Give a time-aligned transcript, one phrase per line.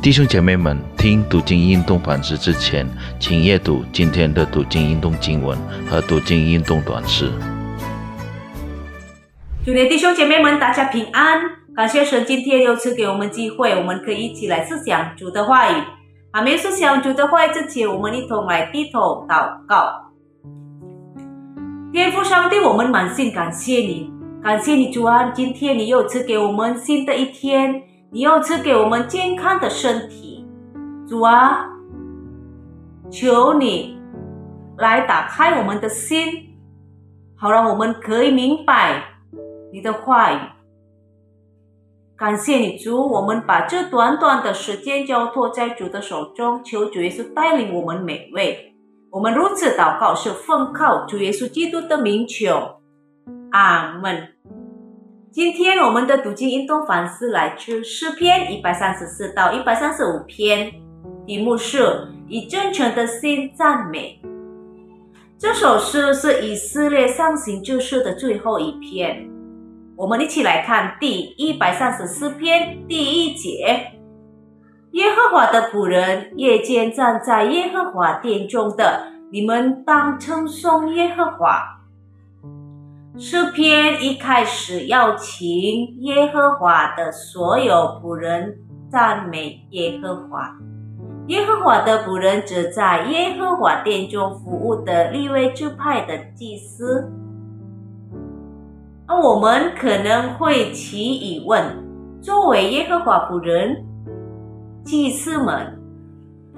[0.00, 2.86] 弟兄姐妹们，听读经运动反思之前，
[3.18, 5.58] 请阅读今天的读经运动经文
[5.90, 7.32] 和读经运动短诗。
[9.66, 11.40] 主的弟兄姐妹们，大家平安！
[11.74, 15.74] 感谢神今天又赐给我们机会，我们可以一起来思想主的话语。
[16.30, 20.12] 还没思想主的话语之前，我们一同来低头祷告。
[21.92, 24.12] 天父上帝，我们满心感谢你，
[24.44, 25.32] 感谢你主啊！
[25.34, 27.82] 今天你又赐给我们新的一天。
[28.10, 30.46] 你又赐给我们健康的身体，
[31.06, 31.68] 主啊，
[33.10, 34.00] 求你
[34.78, 36.56] 来打开我们的心，
[37.36, 39.02] 好让我们可以明白
[39.70, 40.38] 你的话语。
[42.16, 48.74] 感谢你，主，我们把这短短的时间交托在主的手中，求主耶稣带领我们每位。
[49.10, 52.80] 我们如此祷告，是奉靠主耶稣基督的名求，
[53.50, 54.28] 阿门。
[55.30, 60.72] 今天我们的读经运动反思来自诗篇一百三十四到一百三十五篇，
[61.26, 64.18] 题目是以真诚的心赞美。
[65.38, 69.28] 这首诗是以色列上行之诗的最后一篇。
[69.96, 73.92] 我们一起来看第一百三十四篇第一节：
[74.92, 81.77] 耶和华的仆人，夜间站在耶和华殿中的，你们当称颂耶和华。
[83.20, 85.52] 诗篇一开始要请
[86.02, 88.56] 耶和华的所有仆人
[88.88, 90.56] 赞美耶和华。
[91.26, 97.10] 耶和华的仆人指在耶和华殿中服务的立位支派的祭司。
[99.08, 101.64] 那我们可能会起疑问：
[102.22, 103.84] 作为耶和华仆人，
[104.84, 105.77] 祭司们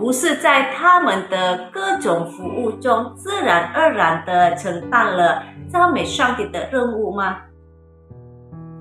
[0.00, 5.42] 不是在他们的各种服务中自然而然地承担了？
[5.68, 7.36] 赞美上帝的任务吗？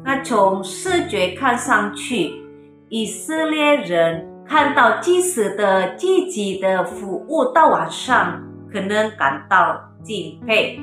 [0.05, 2.41] 那从视觉看上去，
[2.87, 10.79] 以色列人看到祭司的积极的服务到晚上，可能感到敬佩。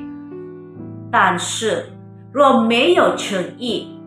[1.11, 1.91] 但是
[2.31, 3.99] 若没有诚意，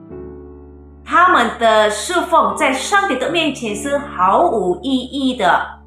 [1.04, 5.79] 他们的侍奉在上帝的面前是毫无意义的。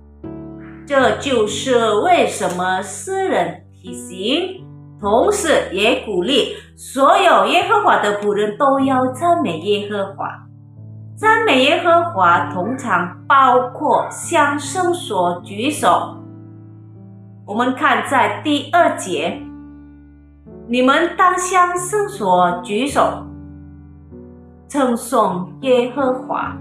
[0.86, 4.64] 这就是为什么诗人提醒。
[5.00, 10.28] 同时，也鼓励所有耶和华的仆人都要赞美耶和华。
[11.16, 16.18] 赞美耶和华通常包括向圣所举手。
[17.46, 19.42] 我们看在第二节，
[20.68, 23.26] 你们当向圣所举手，
[24.70, 26.58] 称颂耶和华。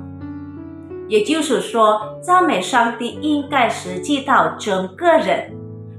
[1.12, 5.52] 也就是说，赞美上帝应该实际到整个人。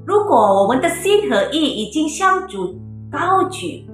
[0.08, 2.82] 如果我们的心和意已经向主
[3.12, 3.88] 高举，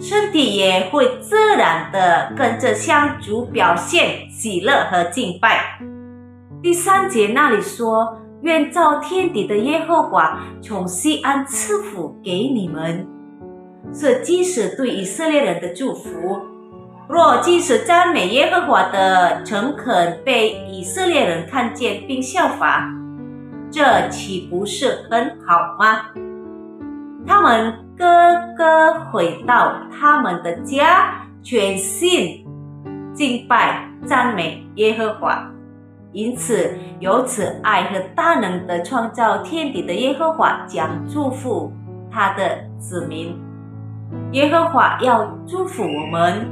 [0.00, 5.78] 身体也会自然的跟着向主表现喜乐和敬拜。
[6.60, 13.06] 第三节那里说：“愿造天地的耶和华从西安赐福给你们。”
[13.94, 16.10] 是即使对以色列人的祝福。
[17.06, 22.90] 若即使赞美耶和华的诚恳被以色列人看见并效法。
[23.70, 26.06] 这岂不是很好吗？
[27.26, 28.06] 他们个
[28.56, 32.46] 个回到他们的家，全心
[33.12, 35.50] 敬拜赞美耶和华。
[36.12, 41.72] 因此，由此爱和大能的创造天地的耶和华将祝福
[42.10, 43.36] 他的子民。
[44.30, 46.46] 耶和华要祝福我们，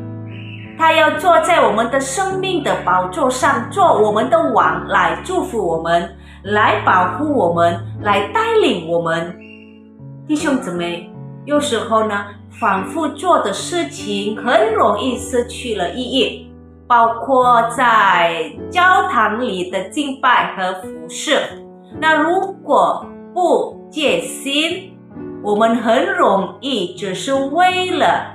[0.78, 6.16] 他要坐在我们的生命的宝座上，做我们的王，来祝福我们。
[6.44, 9.32] 来保护我们，来带领我们，
[10.26, 11.08] 弟兄姊妹。
[11.44, 12.24] 有时候呢，
[12.58, 16.52] 反复做的事情很容易失去了意义，
[16.88, 21.38] 包括在教堂里的敬拜和服饰。
[22.00, 24.98] 那如果不戒心，
[25.44, 28.31] 我们很容易只是为了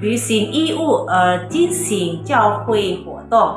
[0.00, 3.56] 履行义务而进行教会活动，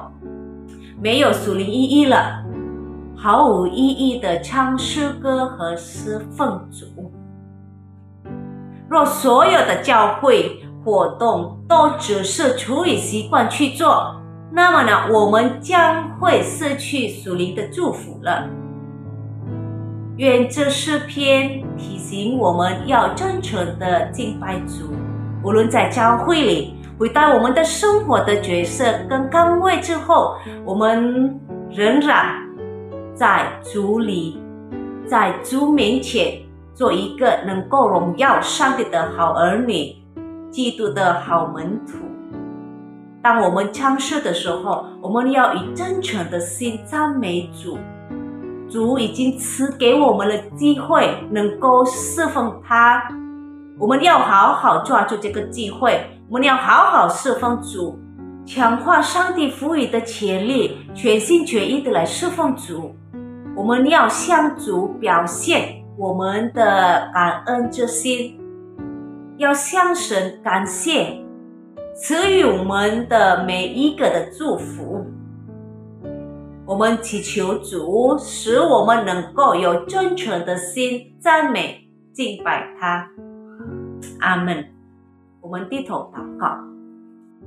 [1.02, 2.44] 没有属灵意义了。
[3.16, 7.12] 毫无意义的唱诗歌和诗奉主。
[8.88, 14.16] 若所有的教会活动都只是出于习惯去做，
[14.54, 18.48] 那么呢，我们将会失去属灵的祝福了。
[20.16, 24.94] 愿这诗篇提醒我们要真诚的敬拜主，
[25.44, 31.40] 无论在教会里回到我们的生活的角色跟岗位之后，我们
[31.70, 32.36] 仍然。
[33.16, 34.42] 在主里，
[35.06, 36.40] 在主面前
[36.74, 39.94] 做一个能够荣耀上帝的好儿女，
[40.50, 41.98] 基督的好门徒。
[43.22, 47.78] 当我们唱诗的时候，我们要以真诚的心赞美主。
[48.70, 53.04] 主已经赐给我们了机会，能够侍奉他。
[53.80, 57.98] 我们要好好抓住这个机会，我们要好好侍奉主，
[58.46, 62.94] 强化上帝赋予的潜力，全心全意的来侍奉主。
[63.56, 68.38] 我们要向主表现我们的感恩之心，
[69.38, 71.24] 要向神感谢。
[71.96, 75.06] 赐予我们的每一个的祝福，
[76.66, 83.10] 我们祈求主使我们能够有真诚的心赞美敬拜他。
[84.20, 84.66] 阿门。
[85.42, 86.58] 我们低头祷告，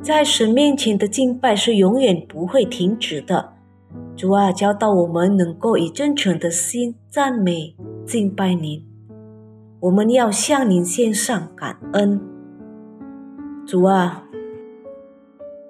[0.00, 3.52] 在神面前的敬拜是永远不会停止的。
[4.16, 7.76] 主啊，教导我们能够以真诚的心赞美
[8.06, 8.84] 敬拜您。
[9.80, 12.20] 我们要向您献上感恩。
[13.66, 14.24] 主啊。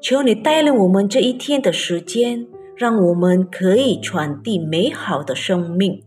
[0.01, 6.03] 求你带领我们这一天的时间，让我们可以传递美好的生命。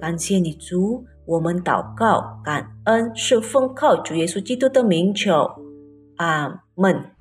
[0.00, 5.50] 感谢你，主，我们祷告，感恩是奉靠主耶稣基督的名求，
[6.16, 7.13] 阿门。